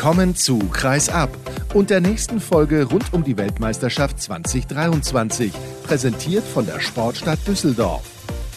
[0.00, 1.28] Willkommen zu Kreis ab
[1.74, 5.52] und der nächsten Folge rund um die Weltmeisterschaft 2023,
[5.82, 8.02] präsentiert von der Sportstadt Düsseldorf.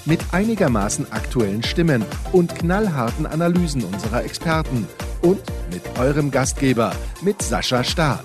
[0.06, 4.88] Mit einigermaßen aktuellen Stimmen und knallharten Analysen unserer Experten
[5.22, 8.24] und mit eurem Gastgeber, mit Sascha Staat.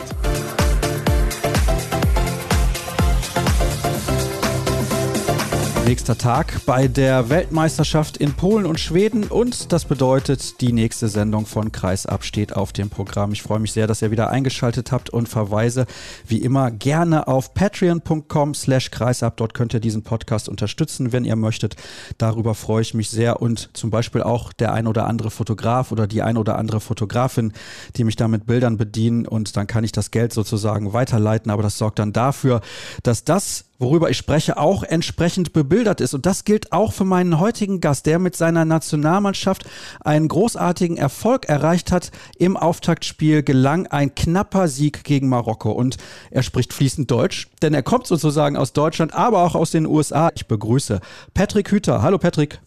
[5.88, 11.46] Nächster Tag bei der Weltmeisterschaft in Polen und Schweden und das bedeutet, die nächste Sendung
[11.46, 13.32] von Kreisab steht auf dem Programm.
[13.32, 15.86] Ich freue mich sehr, dass ihr wieder eingeschaltet habt und verweise
[16.26, 19.38] wie immer gerne auf patreon.com slash kreisab.
[19.38, 21.76] Dort könnt ihr diesen Podcast unterstützen, wenn ihr möchtet.
[22.18, 26.06] Darüber freue ich mich sehr und zum Beispiel auch der ein oder andere Fotograf oder
[26.06, 27.54] die ein oder andere Fotografin,
[27.96, 31.62] die mich da mit Bildern bedienen und dann kann ich das Geld sozusagen weiterleiten, aber
[31.62, 32.60] das sorgt dann dafür,
[33.02, 36.14] dass das worüber ich spreche, auch entsprechend bebildert ist.
[36.14, 39.64] Und das gilt auch für meinen heutigen Gast, der mit seiner Nationalmannschaft
[40.00, 42.10] einen großartigen Erfolg erreicht hat.
[42.38, 45.70] Im Auftaktspiel gelang ein knapper Sieg gegen Marokko.
[45.72, 45.96] Und
[46.30, 50.30] er spricht fließend Deutsch, denn er kommt sozusagen aus Deutschland, aber auch aus den USA.
[50.34, 51.00] Ich begrüße
[51.34, 52.02] Patrick Hüter.
[52.02, 52.60] Hallo Patrick.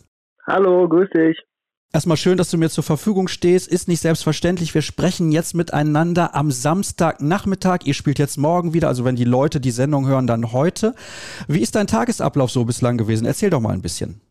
[0.47, 1.37] Hallo, grüß dich.
[1.93, 3.69] Erstmal schön, dass du mir zur Verfügung stehst.
[3.69, 4.73] Ist nicht selbstverständlich.
[4.73, 7.79] Wir sprechen jetzt miteinander am Samstagnachmittag.
[7.83, 8.87] Ihr spielt jetzt morgen wieder.
[8.87, 10.93] Also wenn die Leute die Sendung hören, dann heute.
[11.49, 13.25] Wie ist dein Tagesablauf so bislang gewesen?
[13.25, 14.21] Erzähl doch mal ein bisschen.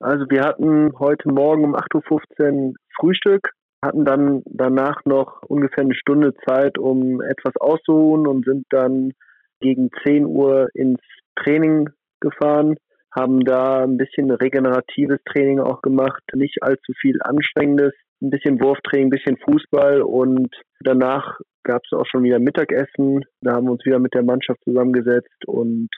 [0.00, 3.50] Also wir hatten heute Morgen um 8.15 Uhr Frühstück,
[3.82, 9.12] hatten dann danach noch ungefähr eine Stunde Zeit, um etwas auszuruhen und sind dann
[9.60, 11.00] gegen 10 Uhr ins
[11.36, 11.90] Training
[12.20, 12.76] gefahren
[13.14, 19.08] haben da ein bisschen regeneratives Training auch gemacht, nicht allzu viel anstrengendes, ein bisschen Wurftraining,
[19.08, 23.24] ein bisschen Fußball und danach gab es auch schon wieder Mittagessen.
[23.40, 25.88] Da haben wir uns wieder mit der Mannschaft zusammengesetzt und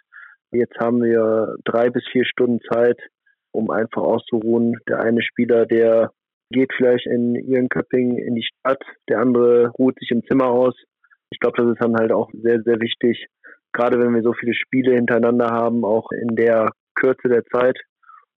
[0.51, 2.99] jetzt haben wir drei bis vier Stunden Zeit,
[3.53, 4.77] um einfach auszuruhen.
[4.89, 6.11] Der eine Spieler, der
[6.51, 10.75] geht vielleicht in ihren Köpping in die Stadt, der andere ruht sich im Zimmer aus.
[11.31, 13.27] Ich glaube, das ist dann halt auch sehr, sehr wichtig,
[13.73, 17.79] gerade wenn wir so viele Spiele hintereinander haben, auch in der Kürze der Zeit.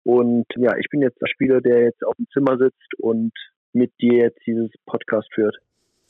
[0.05, 3.33] Und ja, ich bin jetzt der Spieler, der jetzt auf dem Zimmer sitzt und
[3.72, 5.56] mit dir jetzt dieses Podcast führt.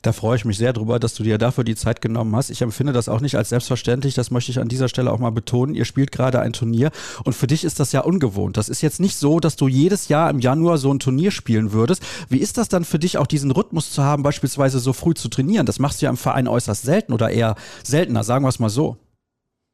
[0.03, 2.51] Da freue ich mich sehr drüber, dass du dir dafür die Zeit genommen hast.
[2.51, 4.13] Ich empfinde das auch nicht als selbstverständlich.
[4.13, 5.73] Das möchte ich an dieser Stelle auch mal betonen.
[5.73, 6.91] Ihr spielt gerade ein Turnier
[7.25, 8.57] und für dich ist das ja ungewohnt.
[8.57, 11.73] Das ist jetzt nicht so, dass du jedes Jahr im Januar so ein Turnier spielen
[11.73, 12.05] würdest.
[12.29, 15.29] Wie ist das dann für dich, auch diesen Rhythmus zu haben, beispielsweise so früh zu
[15.29, 15.65] trainieren?
[15.65, 18.69] Das machst du ja im Verein äußerst selten oder eher seltener, sagen wir es mal
[18.69, 18.97] so.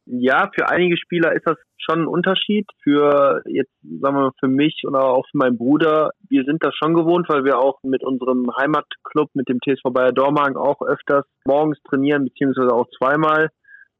[0.06, 2.68] Ja, für einige Spieler ist das schon ein Unterschied.
[2.84, 6.74] Für jetzt, sagen wir mal, für mich oder auch für meinen Bruder, wir sind das
[6.76, 11.26] schon gewohnt, weil wir auch mit unserem Heimatclub, mit dem TSV Bayer Dormagen auch öfters
[11.46, 13.50] morgens trainieren, beziehungsweise auch zweimal.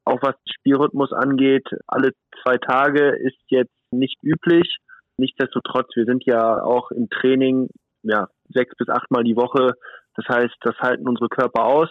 [0.04, 2.12] Auch was Spielrhythmus angeht, alle
[2.42, 4.76] zwei Tage ist jetzt nicht üblich.
[5.16, 7.68] Nichtsdestotrotz, wir sind ja auch im Training,
[8.02, 9.72] ja, sechs bis achtmal die Woche.
[10.16, 11.88] Das heißt, das halten unsere Körper aus.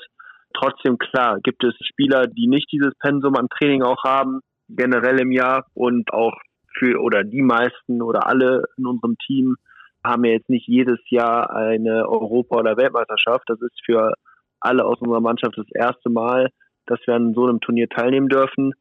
[0.54, 4.42] Trotzdem klar, gibt es Spieler, die nicht dieses Pensum an Training auch haben,
[4.76, 6.34] generell im Jahr und auch
[6.78, 9.56] für oder die meisten oder alle in unserem Team
[10.04, 13.44] haben ja jetzt nicht jedes Jahr eine Europa- oder Weltmeisterschaft.
[13.48, 14.14] Das ist für
[14.60, 16.50] alle aus unserer Mannschaft das erste Mal,
[16.86, 18.74] dass wir an so einem Turnier teilnehmen dürfen.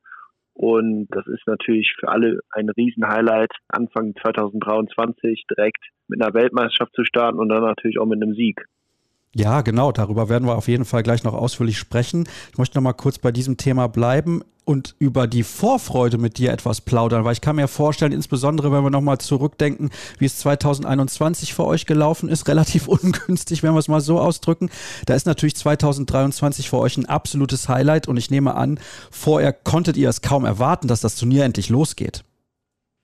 [0.55, 7.05] Und das ist natürlich für alle ein Riesenhighlight, Anfang 2023 direkt mit einer Weltmeisterschaft zu
[7.05, 8.61] starten und dann natürlich auch mit einem Sieg.
[9.35, 12.29] Ja, genau, darüber werden wir auf jeden Fall gleich noch ausführlich sprechen.
[12.51, 16.53] Ich möchte noch mal kurz bei diesem Thema bleiben und über die Vorfreude mit dir
[16.53, 20.39] etwas plaudern, weil ich kann mir vorstellen, insbesondere wenn wir noch mal zurückdenken, wie es
[20.39, 24.71] 2021 für euch gelaufen ist, relativ ungünstig, wenn wir es mal so ausdrücken.
[25.07, 28.79] Da ist natürlich 2023 für euch ein absolutes Highlight und ich nehme an,
[29.11, 32.23] vorher konntet ihr es kaum erwarten, dass das Turnier endlich losgeht.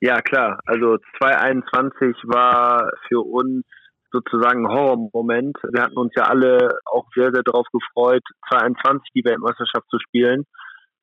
[0.01, 0.61] Ja, klar.
[0.67, 3.65] Also 2021 war für uns
[4.13, 5.57] sozusagen ein Horrormoment.
[5.73, 10.45] Wir hatten uns ja alle auch sehr, sehr darauf gefreut, 2021 die Weltmeisterschaft zu spielen.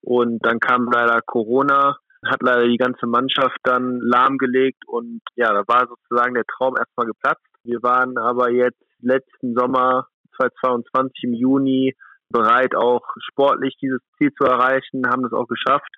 [0.01, 5.63] Und dann kam leider Corona, hat leider die ganze Mannschaft dann lahmgelegt und ja, da
[5.67, 7.45] war sozusagen der Traum erstmal geplatzt.
[7.63, 10.07] Wir waren aber jetzt letzten Sommer
[10.37, 11.95] 2022 im Juni
[12.29, 15.89] bereit, auch sportlich dieses Ziel zu erreichen, haben das auch geschafft.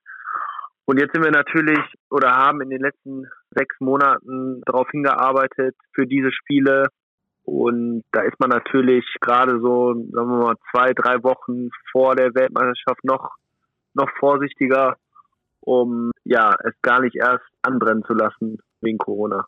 [0.86, 1.80] Und jetzt sind wir natürlich
[2.10, 6.88] oder haben in den letzten sechs Monaten darauf hingearbeitet für diese Spiele.
[7.48, 12.36] Und da ist man natürlich gerade so, sagen wir mal, zwei, drei Wochen vor der
[12.36, 13.36] Weltmeisterschaft noch,
[13.94, 14.98] noch vorsichtiger,
[15.62, 19.46] um ja es gar nicht erst anbrennen zu lassen wegen Corona.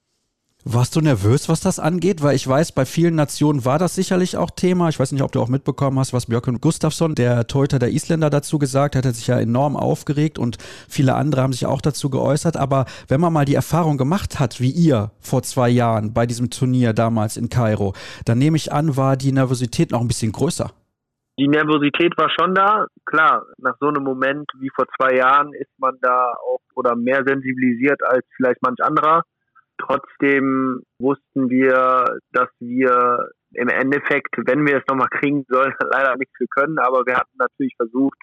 [0.66, 2.22] Warst du nervös, was das angeht?
[2.22, 4.90] Weil ich weiß, bei vielen Nationen war das sicherlich auch Thema.
[4.90, 8.30] Ich weiß nicht, ob du auch mitbekommen hast, was Björn Gustafsson, der Torhüter der Isländer,
[8.30, 9.06] dazu gesagt hat.
[9.06, 10.58] Er hat sich ja enorm aufgeregt und
[10.90, 12.58] viele andere haben sich auch dazu geäußert.
[12.58, 16.50] Aber wenn man mal die Erfahrung gemacht hat, wie ihr vor zwei Jahren bei diesem
[16.50, 17.94] Turnier damals in Kairo,
[18.26, 20.72] dann nehme ich an, war die Nervosität noch ein bisschen größer.
[21.40, 22.86] Die Nervosität war schon da.
[23.06, 27.24] Klar, nach so einem Moment wie vor zwei Jahren ist man da auch oder mehr
[27.26, 29.24] sensibilisiert als vielleicht manch anderer.
[29.80, 36.34] Trotzdem wussten wir, dass wir im Endeffekt, wenn wir es nochmal kriegen sollen, leider nichts
[36.38, 36.78] für können.
[36.80, 38.18] Aber wir hatten natürlich versucht,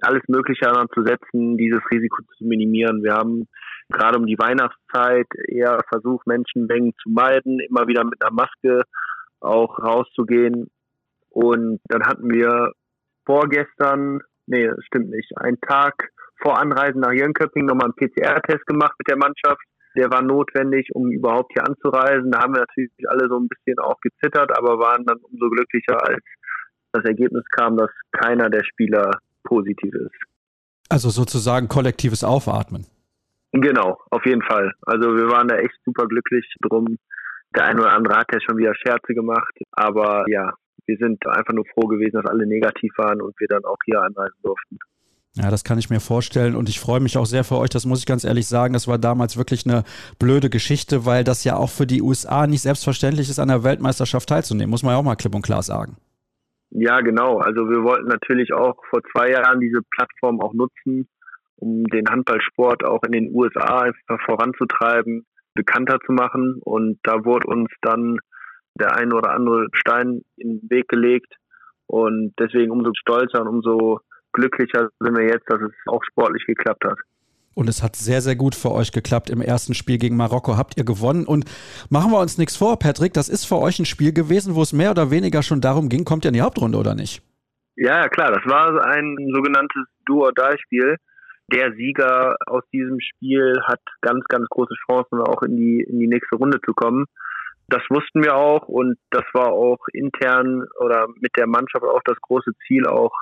[0.00, 3.02] alles Mögliche daran zu setzen, dieses Risiko zu minimieren.
[3.02, 3.46] Wir haben
[3.90, 8.82] gerade um die Weihnachtszeit eher versucht, Menschenmengen zu meiden, immer wieder mit einer Maske
[9.40, 10.70] auch rauszugehen.
[11.30, 12.72] Und dann hatten wir
[13.26, 16.10] vorgestern, nee, stimmt nicht, einen Tag
[16.42, 19.62] vor Anreisen nach Jönköping nochmal einen PCR-Test gemacht mit der Mannschaft.
[19.96, 22.30] Der war notwendig, um überhaupt hier anzureisen.
[22.30, 26.02] Da haben wir natürlich alle so ein bisschen auch gezittert, aber waren dann umso glücklicher,
[26.04, 26.22] als
[26.92, 30.14] das Ergebnis kam, dass keiner der Spieler positiv ist.
[30.88, 32.86] Also sozusagen kollektives Aufatmen.
[33.52, 34.72] Genau, auf jeden Fall.
[34.82, 36.98] Also wir waren da echt super glücklich drum.
[37.54, 40.52] Der eine oder andere hat ja schon wieder Scherze gemacht, aber ja,
[40.86, 44.02] wir sind einfach nur froh gewesen, dass alle negativ waren und wir dann auch hier
[44.02, 44.78] anreisen durften.
[45.36, 47.86] Ja, das kann ich mir vorstellen und ich freue mich auch sehr für euch, das
[47.86, 48.72] muss ich ganz ehrlich sagen.
[48.72, 49.82] Das war damals wirklich eine
[50.20, 54.28] blöde Geschichte, weil das ja auch für die USA nicht selbstverständlich ist, an der Weltmeisterschaft
[54.28, 55.96] teilzunehmen, muss man ja auch mal klipp und klar sagen.
[56.70, 57.38] Ja, genau.
[57.38, 61.08] Also wir wollten natürlich auch vor zwei Jahren diese Plattform auch nutzen,
[61.56, 63.90] um den Handballsport auch in den USA
[64.26, 66.60] voranzutreiben, bekannter zu machen.
[66.64, 68.18] Und da wurde uns dann
[68.78, 71.32] der ein oder andere Stein in den Weg gelegt.
[71.86, 74.00] Und deswegen umso stolzer und umso
[74.34, 76.98] glücklicher sind wir jetzt, dass es auch sportlich geklappt hat.
[77.54, 79.30] Und es hat sehr, sehr gut für euch geklappt.
[79.30, 81.24] Im ersten Spiel gegen Marokko habt ihr gewonnen.
[81.24, 81.44] Und
[81.88, 84.72] machen wir uns nichts vor, Patrick, das ist für euch ein Spiel gewesen, wo es
[84.72, 87.22] mehr oder weniger schon darum ging, kommt ihr in die Hauptrunde oder nicht?
[87.76, 90.96] Ja, klar, das war ein sogenanntes Do-or-Die-Spiel.
[91.52, 96.06] Der Sieger aus diesem Spiel hat ganz, ganz große Chancen, auch in die, in die
[96.06, 97.04] nächste Runde zu kommen.
[97.68, 102.20] Das wussten wir auch und das war auch intern oder mit der Mannschaft auch das
[102.20, 103.12] große Ziel, auch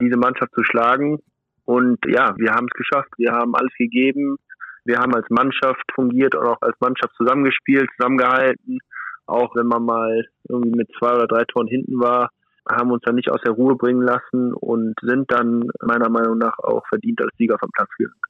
[0.00, 1.18] diese Mannschaft zu schlagen.
[1.64, 3.10] Und ja, wir haben es geschafft.
[3.16, 4.36] Wir haben alles gegeben.
[4.84, 8.78] Wir haben als Mannschaft fungiert und auch als Mannschaft zusammengespielt, zusammengehalten.
[9.26, 12.30] Auch wenn man mal irgendwie mit zwei oder drei Toren hinten war,
[12.68, 16.58] haben uns dann nicht aus der Ruhe bringen lassen und sind dann meiner Meinung nach
[16.58, 18.20] auch verdient als Sieger vom Platz gegangen.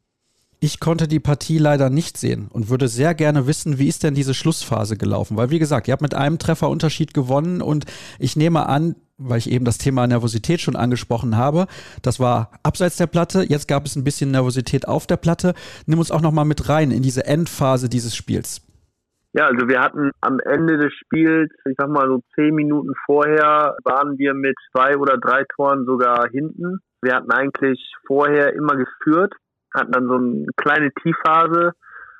[0.59, 4.15] Ich konnte die Partie leider nicht sehen und würde sehr gerne wissen, wie ist denn
[4.15, 5.37] diese Schlussphase gelaufen?
[5.37, 7.85] Weil, wie gesagt, ihr habt mit einem Trefferunterschied gewonnen und
[8.19, 11.67] ich nehme an, weil ich eben das Thema Nervosität schon angesprochen habe.
[12.01, 13.43] Das war abseits der Platte.
[13.43, 15.55] Jetzt gab es ein bisschen Nervosität auf der Platte.
[15.87, 18.63] Nimm uns auch noch mal mit rein in diese Endphase dieses Spiels.
[19.35, 23.77] Ja, also wir hatten am Ende des Spiels, ich sag mal so zehn Minuten vorher,
[23.85, 26.79] waren wir mit zwei oder drei Toren sogar hinten.
[27.03, 29.35] Wir hatten eigentlich vorher immer geführt,
[29.75, 31.73] hatten dann so eine kleine Tiefphase,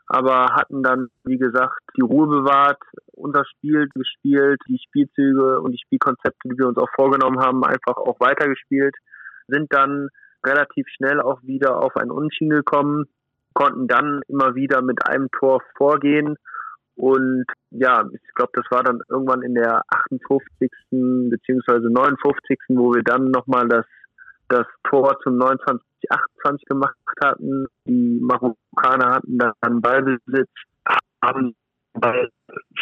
[0.07, 2.81] aber hatten dann, wie gesagt, die Ruhe bewahrt,
[3.13, 7.97] unser Spiel gespielt, die Spielzüge und die Spielkonzepte, die wir uns auch vorgenommen haben, einfach
[7.97, 8.95] auch weitergespielt,
[9.49, 10.09] sind dann
[10.45, 13.07] relativ schnell auch wieder auf ein Unentschieden gekommen,
[13.55, 16.37] konnten dann immer wieder mit einem Tor vorgehen
[16.97, 20.71] und ja, ich glaube, das war dann irgendwann in der 58.
[21.31, 22.59] beziehungsweise 59.
[22.71, 23.85] wo wir dann nochmal das,
[24.49, 27.67] das Tor zum 29 28 gemacht hatten.
[27.87, 30.51] Die Marokkaner hatten dann Ballbesitz,
[31.23, 31.55] haben
[31.95, 32.31] Ball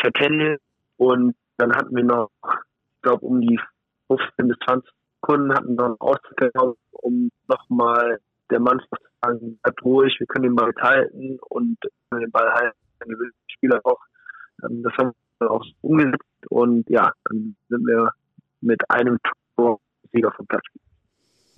[0.00, 0.60] vertändelt
[0.96, 3.60] und dann hatten wir noch, ich glaube, um die
[4.08, 8.18] 15 bis 20 Sekunden hatten wir ausgegangen, um nochmal
[8.50, 11.78] der Mannschaft zu sagen, bleibt ruhig, wir können den Ball halten und
[12.12, 14.00] den Ball halten, dann gewinnt der Spieler auch.
[14.62, 18.10] Ähm, das haben wir auch umgesetzt und ja, dann sind wir
[18.60, 19.18] mit einem
[19.56, 19.80] Tor
[20.12, 20.64] Sieger vom Platz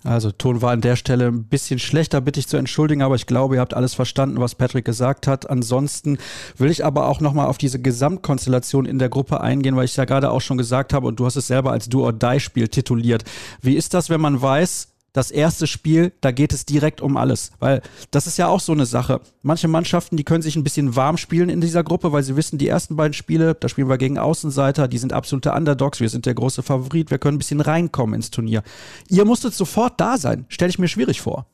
[0.03, 3.25] also Ton war an der Stelle ein bisschen schlechter, bitte ich zu entschuldigen, aber ich
[3.25, 5.49] glaube, ihr habt alles verstanden, was Patrick gesagt hat.
[5.49, 6.17] Ansonsten
[6.55, 10.05] will ich aber auch nochmal auf diese Gesamtkonstellation in der Gruppe eingehen, weil ich ja
[10.05, 13.23] gerade auch schon gesagt habe und du hast es selber als Do-or-Die-Spiel tituliert.
[13.61, 17.51] Wie ist das, wenn man weiß, das erste Spiel, da geht es direkt um alles.
[17.59, 19.21] Weil das ist ja auch so eine Sache.
[19.41, 22.57] Manche Mannschaften, die können sich ein bisschen warm spielen in dieser Gruppe, weil sie wissen,
[22.57, 26.25] die ersten beiden Spiele, da spielen wir gegen Außenseiter, die sind absolute Underdogs, wir sind
[26.25, 28.63] der große Favorit, wir können ein bisschen reinkommen ins Turnier.
[29.09, 30.45] Ihr musstet sofort da sein.
[30.49, 31.47] Stelle ich mir schwierig vor.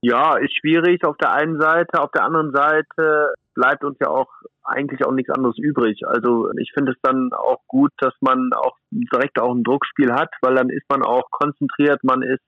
[0.00, 2.02] Ja, ist schwierig auf der einen Seite.
[2.02, 4.28] Auf der anderen Seite bleibt uns ja auch
[4.62, 6.00] eigentlich auch nichts anderes übrig.
[6.06, 10.30] Also ich finde es dann auch gut, dass man auch direkt auch ein Druckspiel hat,
[10.40, 12.42] weil dann ist man auch konzentriert, man ist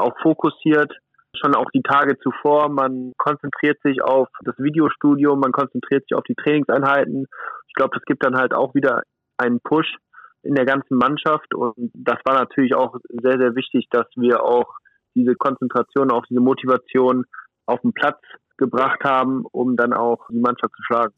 [0.00, 0.92] auch fokussiert,
[1.36, 2.68] schon auch die Tage zuvor.
[2.68, 7.26] Man konzentriert sich auf das Videostudio, man konzentriert sich auf die Trainingseinheiten.
[7.68, 9.02] Ich glaube, das gibt dann halt auch wieder
[9.38, 9.96] einen Push
[10.42, 14.74] in der ganzen Mannschaft und das war natürlich auch sehr, sehr wichtig, dass wir auch
[15.14, 17.24] diese Konzentration, auch diese Motivation
[17.66, 18.18] auf den Platz
[18.56, 21.14] gebracht haben, um dann auch die Mannschaft zu schlagen.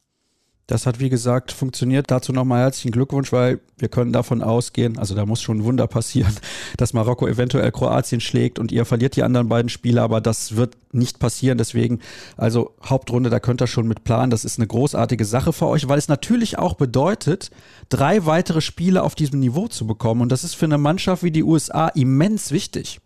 [0.67, 2.09] Das hat, wie gesagt, funktioniert.
[2.09, 5.87] Dazu nochmal herzlichen Glückwunsch, weil wir können davon ausgehen, also da muss schon ein Wunder
[5.87, 6.33] passieren,
[6.77, 10.77] dass Marokko eventuell Kroatien schlägt und ihr verliert die anderen beiden Spiele, aber das wird
[10.93, 11.57] nicht passieren.
[11.57, 11.99] Deswegen,
[12.37, 14.31] also Hauptrunde, da könnt ihr schon mit planen.
[14.31, 17.51] Das ist eine großartige Sache für euch, weil es natürlich auch bedeutet,
[17.89, 20.21] drei weitere Spiele auf diesem Niveau zu bekommen.
[20.21, 23.01] Und das ist für eine Mannschaft wie die USA immens wichtig.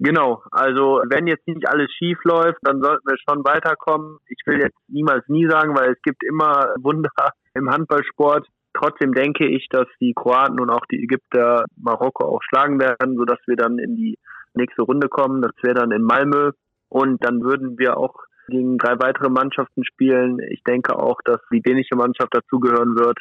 [0.00, 4.18] Genau, also wenn jetzt nicht alles schief läuft, dann sollten wir schon weiterkommen.
[4.26, 7.10] Ich will jetzt niemals nie sagen, weil es gibt immer Wunder
[7.54, 8.46] im Handballsport.
[8.76, 13.38] Trotzdem denke ich, dass die Kroaten und auch die Ägypter Marokko auch schlagen werden, sodass
[13.46, 14.18] wir dann in die
[14.54, 15.42] nächste Runde kommen.
[15.42, 16.50] Das wäre dann in Malmö.
[16.88, 18.16] Und dann würden wir auch
[18.48, 20.40] gegen drei weitere Mannschaften spielen.
[20.50, 23.18] Ich denke auch, dass die dänische Mannschaft dazugehören wird,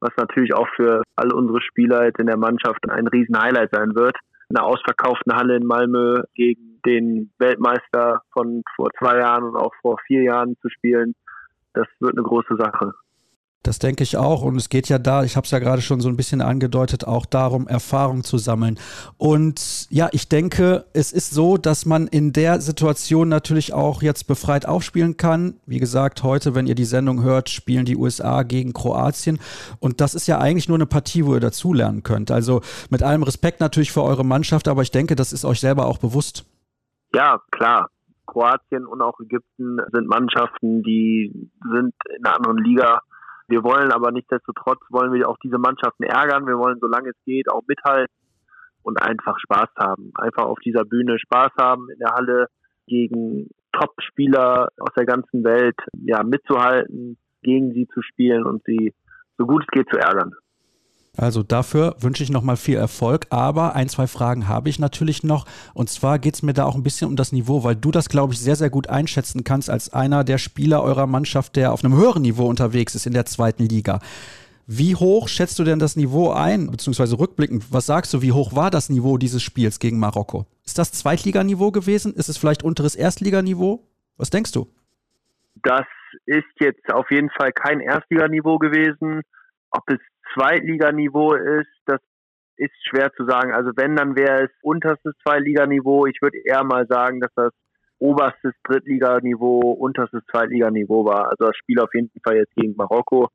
[0.00, 4.16] was natürlich auch für alle unsere Spieler in der Mannschaft ein Riesen-Highlight sein wird
[4.54, 9.98] einer ausverkauften Halle in Malmö gegen den Weltmeister von vor zwei Jahren und auch vor
[10.06, 11.14] vier Jahren zu spielen,
[11.72, 12.92] das wird eine große Sache.
[13.64, 14.42] Das denke ich auch.
[14.42, 17.06] Und es geht ja da, ich habe es ja gerade schon so ein bisschen angedeutet,
[17.06, 18.78] auch darum, Erfahrung zu sammeln.
[19.16, 24.26] Und ja, ich denke, es ist so, dass man in der Situation natürlich auch jetzt
[24.26, 25.54] befreit aufspielen kann.
[25.64, 29.40] Wie gesagt, heute, wenn ihr die Sendung hört, spielen die USA gegen Kroatien.
[29.80, 32.30] Und das ist ja eigentlich nur eine Partie, wo ihr dazulernen könnt.
[32.30, 35.86] Also mit allem Respekt natürlich für eure Mannschaft, aber ich denke, das ist euch selber
[35.86, 36.44] auch bewusst.
[37.14, 37.88] Ja, klar.
[38.26, 43.00] Kroatien und auch Ägypten sind Mannschaften, die sind in einer anderen Liga
[43.48, 46.46] wir wollen aber nichtsdestotrotz, wollen wir auch diese Mannschaften ärgern.
[46.46, 48.14] Wir wollen, solange es geht, auch mithalten
[48.82, 50.12] und einfach Spaß haben.
[50.14, 52.46] Einfach auf dieser Bühne Spaß haben, in der Halle
[52.86, 58.94] gegen Top-Spieler aus der ganzen Welt ja, mitzuhalten, gegen sie zu spielen und sie
[59.36, 60.32] so gut es geht zu ärgern.
[61.16, 63.26] Also dafür wünsche ich nochmal viel Erfolg.
[63.30, 65.46] Aber ein, zwei Fragen habe ich natürlich noch.
[65.72, 68.08] Und zwar geht es mir da auch ein bisschen um das Niveau, weil du das,
[68.08, 71.84] glaube ich, sehr, sehr gut einschätzen kannst als einer der Spieler eurer Mannschaft, der auf
[71.84, 74.00] einem höheren Niveau unterwegs ist in der zweiten Liga.
[74.66, 78.56] Wie hoch schätzt du denn das Niveau ein, beziehungsweise rückblickend, was sagst du, wie hoch
[78.56, 80.46] war das Niveau dieses Spiels gegen Marokko?
[80.64, 82.14] Ist das Zweitliganiveau gewesen?
[82.14, 83.86] Ist es vielleicht unteres Erstliganiveau?
[84.16, 84.66] Was denkst du?
[85.62, 85.84] Das
[86.24, 89.22] ist jetzt auf jeden Fall kein Erstliganiveau gewesen.
[89.74, 89.98] Ob es
[90.34, 92.00] Zweitliganiveau ist, das
[92.56, 93.52] ist schwer zu sagen.
[93.52, 96.06] Also wenn, dann wäre es unterstes Zweitliganiveau.
[96.06, 97.52] Ich würde eher mal sagen, dass das
[97.98, 101.30] oberstes Drittliganiveau, unterstes Zweitliganiveau war.
[101.30, 103.28] Also das Spiel auf jeden Fall jetzt gegen Marokko.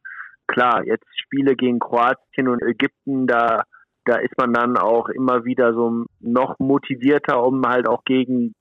[0.47, 3.63] Klar, jetzt Spiele gegen Kroatien und Ägypten, da,
[4.05, 8.53] da ist man dann auch immer wieder so noch motivierter, um halt auch gegen,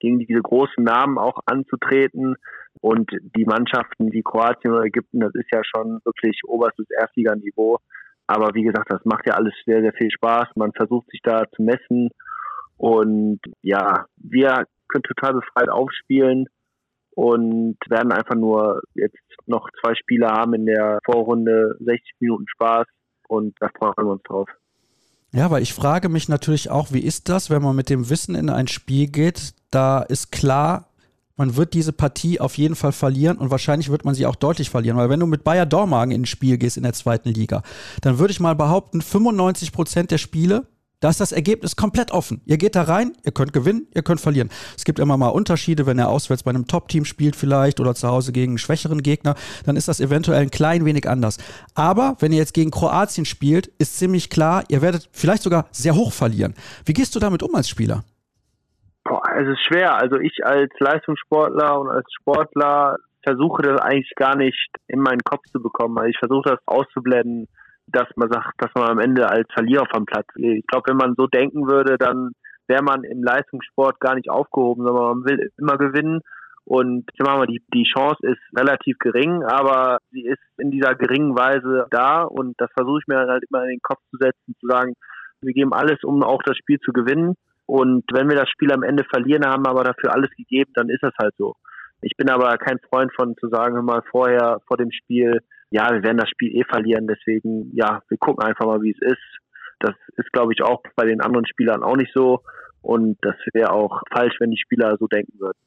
[0.00, 2.36] gegen diese großen Namen auch anzutreten.
[2.80, 7.78] Und die Mannschaften wie Kroatien oder Ägypten, das ist ja schon wirklich oberstes Erstliganiveau.
[8.26, 10.48] Aber wie gesagt, das macht ja alles sehr, sehr viel Spaß.
[10.56, 12.10] Man versucht sich da zu messen.
[12.76, 16.46] Und ja, wir können total befreit aufspielen
[17.16, 19.16] und werden einfach nur jetzt
[19.46, 22.86] noch zwei Spiele haben in der Vorrunde, 60 Minuten Spaß
[23.28, 24.48] und da freuen wir uns drauf.
[25.32, 28.34] Ja, weil ich frage mich natürlich auch, wie ist das, wenn man mit dem Wissen
[28.34, 29.54] in ein Spiel geht?
[29.70, 30.88] Da ist klar,
[31.36, 34.70] man wird diese Partie auf jeden Fall verlieren und wahrscheinlich wird man sie auch deutlich
[34.70, 37.62] verlieren, weil wenn du mit Bayer Dormagen ins Spiel gehst in der zweiten Liga,
[38.00, 40.66] dann würde ich mal behaupten, 95 Prozent der Spiele,
[41.00, 42.40] da ist das Ergebnis komplett offen.
[42.46, 44.48] Ihr geht da rein, ihr könnt gewinnen, ihr könnt verlieren.
[44.78, 48.08] Es gibt immer mal Unterschiede, wenn er auswärts bei einem Top-Team spielt vielleicht oder zu
[48.08, 49.34] Hause gegen einen schwächeren Gegner,
[49.66, 51.36] dann ist das eventuell ein klein wenig anders.
[51.74, 55.94] Aber wenn ihr jetzt gegen Kroatien spielt, ist ziemlich klar, ihr werdet vielleicht sogar sehr
[55.94, 56.54] hoch verlieren.
[56.86, 58.02] Wie gehst du damit um als Spieler?
[59.08, 59.94] Boah, es ist schwer.
[59.94, 65.44] Also ich als Leistungssportler und als Sportler versuche das eigentlich gar nicht in meinen Kopf
[65.52, 65.96] zu bekommen.
[65.98, 67.46] Also ich versuche das auszublenden,
[67.86, 70.58] dass man sagt, dass man am Ende als Verlierer vom Platz geht.
[70.58, 72.32] Ich glaube, wenn man so denken würde, dann
[72.66, 76.20] wäre man im Leistungssport gar nicht aufgehoben, sondern man will immer gewinnen.
[76.64, 80.96] Und ich sag mal, die, die Chance ist relativ gering, aber sie ist in dieser
[80.96, 84.56] geringen Weise da und das versuche ich mir halt immer in den Kopf zu setzen,
[84.58, 84.94] zu sagen,
[85.42, 87.36] wir geben alles, um auch das Spiel zu gewinnen.
[87.66, 91.02] Und wenn wir das Spiel am Ende verlieren, haben aber dafür alles gegeben, dann ist
[91.02, 91.54] das halt so.
[92.00, 96.02] Ich bin aber kein Freund von zu sagen, mal vorher, vor dem Spiel, ja, wir
[96.02, 99.40] werden das Spiel eh verlieren, deswegen, ja, wir gucken einfach mal, wie es ist.
[99.80, 102.40] Das ist, glaube ich, auch bei den anderen Spielern auch nicht so.
[102.80, 105.58] Und das wäre auch falsch, wenn die Spieler so denken würden.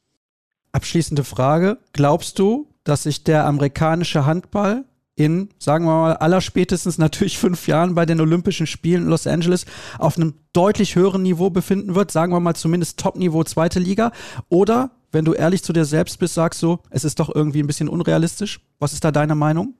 [0.71, 1.77] Abschließende Frage.
[1.93, 4.85] Glaubst du, dass sich der amerikanische Handball
[5.19, 9.65] in, sagen wir mal, allerspätestens natürlich fünf Jahren bei den Olympischen Spielen in Los Angeles
[9.99, 14.11] auf einem deutlich höheren Niveau befinden wird, sagen wir mal zumindest Top-Niveau zweite Liga?
[14.47, 17.67] Oder, wenn du ehrlich zu dir selbst bist, sagst du, es ist doch irgendwie ein
[17.67, 18.61] bisschen unrealistisch?
[18.79, 19.75] Was ist da deine Meinung?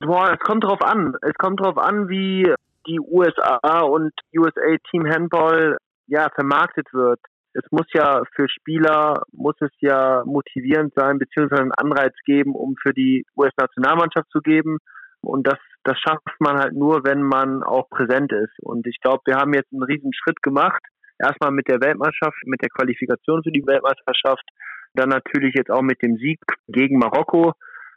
[0.00, 1.14] Boah, es kommt drauf an.
[1.22, 2.52] Es kommt drauf an, wie
[2.86, 7.20] die USA und USA Team Handball ja vermarktet wird.
[7.56, 12.76] Es muss ja für Spieler, muss es ja motivierend sein, beziehungsweise einen Anreiz geben, um
[12.76, 14.78] für die US-Nationalmannschaft zu geben.
[15.22, 18.52] Und das, das schafft man halt nur, wenn man auch präsent ist.
[18.60, 20.82] Und ich glaube, wir haben jetzt einen riesen Schritt gemacht.
[21.18, 24.44] Erstmal mit der Weltmeisterschaft, mit der Qualifikation für die Weltmeisterschaft,
[24.92, 27.54] dann natürlich jetzt auch mit dem Sieg gegen Marokko.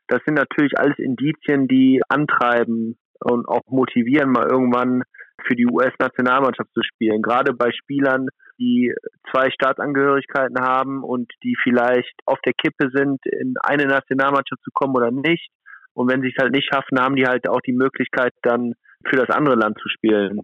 [0.08, 5.04] Das sind natürlich alles Indizien, die antreiben und auch motivieren, mal irgendwann
[5.46, 7.22] für die US-Nationalmannschaft zu spielen.
[7.22, 8.28] Gerade bei Spielern,
[8.60, 8.94] die
[9.32, 14.96] zwei Staatsangehörigkeiten haben und die vielleicht auf der Kippe sind, in eine Nationalmannschaft zu kommen
[14.96, 15.50] oder nicht.
[15.94, 18.74] Und wenn sie es halt nicht schaffen, haben die halt auch die Möglichkeit, dann
[19.06, 20.42] für das andere Land zu spielen.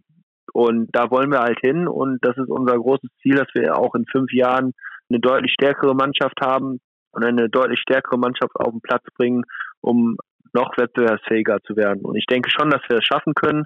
[0.53, 1.87] Und da wollen wir halt hin.
[1.87, 4.71] Und das ist unser großes Ziel, dass wir auch in fünf Jahren
[5.09, 6.79] eine deutlich stärkere Mannschaft haben
[7.11, 9.43] und eine deutlich stärkere Mannschaft auf den Platz bringen,
[9.81, 10.17] um
[10.53, 12.03] noch wettbewerbsfähiger zu werden.
[12.03, 13.65] Und ich denke schon, dass wir es schaffen können.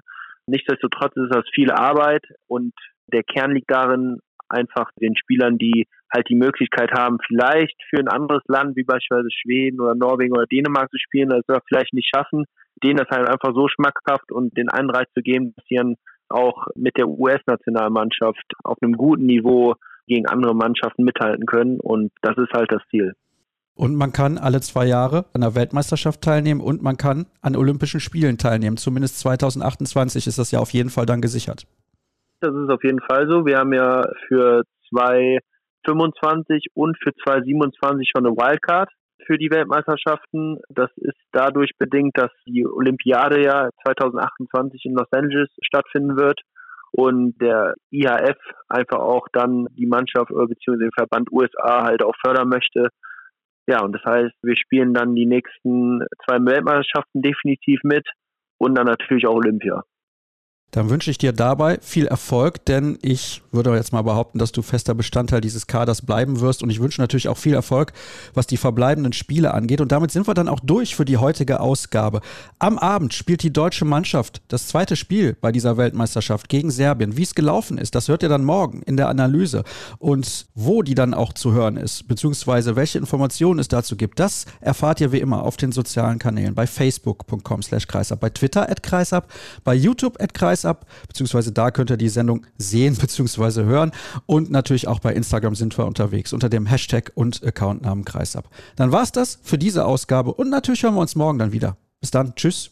[0.50, 2.74] Nichtsdestotrotz ist das viel Arbeit und
[3.12, 8.08] der Kern liegt darin, einfach den Spielern, die halt die Möglichkeit haben, vielleicht für ein
[8.08, 12.10] anderes Land, wie beispielsweise Schweden oder Norwegen oder Dänemark zu spielen, das wir vielleicht nicht
[12.12, 12.44] schaffen,
[12.82, 15.94] denen das halt einfach so schmackhaft und den Anreiz zu geben, dass sie dann
[16.28, 19.74] auch mit der US-Nationalmannschaft auf einem guten Niveau
[20.06, 21.78] gegen andere Mannschaften mithalten können.
[21.78, 23.14] Und das ist halt das Ziel.
[23.80, 27.98] Und man kann alle zwei Jahre an der Weltmeisterschaft teilnehmen und man kann an Olympischen
[27.98, 28.76] Spielen teilnehmen.
[28.76, 31.64] Zumindest 2028 ist das ja auf jeden Fall dann gesichert.
[32.40, 33.46] Das ist auf jeden Fall so.
[33.46, 38.90] Wir haben ja für 2025 und für 2027 schon eine Wildcard
[39.24, 40.58] für die Weltmeisterschaften.
[40.68, 46.38] Das ist dadurch bedingt, dass die Olympiade ja 2028 in Los Angeles stattfinden wird
[46.92, 48.36] und der IHF
[48.68, 52.90] einfach auch dann die Mannschaft oder beziehungsweise den Verband USA halt auch fördern möchte.
[53.70, 58.04] Ja, und das heißt, wir spielen dann die nächsten zwei Weltmeisterschaften definitiv mit
[58.58, 59.84] und dann natürlich auch Olympia.
[60.70, 64.62] Dann wünsche ich dir dabei viel Erfolg, denn ich würde jetzt mal behaupten, dass du
[64.62, 66.62] fester Bestandteil dieses Kaders bleiben wirst.
[66.62, 67.92] Und ich wünsche natürlich auch viel Erfolg,
[68.34, 69.80] was die verbleibenden Spiele angeht.
[69.80, 72.20] Und damit sind wir dann auch durch für die heutige Ausgabe.
[72.60, 77.16] Am Abend spielt die deutsche Mannschaft das zweite Spiel bei dieser Weltmeisterschaft gegen Serbien.
[77.16, 79.64] Wie es gelaufen ist, das hört ihr dann morgen in der Analyse.
[79.98, 84.46] Und wo die dann auch zu hören ist, beziehungsweise welche Informationen es dazu gibt, das
[84.60, 88.84] erfahrt ihr wie immer auf den sozialen Kanälen bei facebook.com slash kreisab, bei Twitter at
[88.84, 89.32] kreisab,
[89.64, 93.92] bei YouTube at kreisab ab, beziehungsweise da könnt ihr die Sendung sehen beziehungsweise hören
[94.26, 98.48] und natürlich auch bei Instagram sind wir unterwegs unter dem Hashtag und Accountnamen Kreisab.
[98.76, 101.76] Dann war's das für diese Ausgabe und natürlich hören wir uns morgen dann wieder.
[102.00, 102.68] Bis dann, tschüss.